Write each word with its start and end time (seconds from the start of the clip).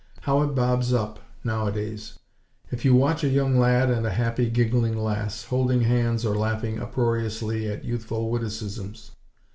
How 0.21 0.41
it 0.41 0.55
bobs 0.55 0.95
up, 0.95 1.19
now 1.43 1.67
a 1.67 1.71
days, 1.71 2.17
if 2.71 2.83
you 2.83 2.95
watch 2.95 3.23
a 3.23 3.29
young 3.29 3.59
lad 3.59 3.91
and 3.91 4.03
a 4.03 4.09
happy, 4.09 4.49
giggling 4.49 4.97
lass 4.97 5.43
holding 5.43 5.81
hands 5.81 6.25
or 6.25 6.33
laughing 6.33 6.79
uproariously 6.79 7.69
at 7.69 7.85
youthful 7.85 8.31
witticisms. 8.31 9.11